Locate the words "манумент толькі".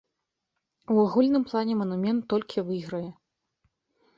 1.81-2.67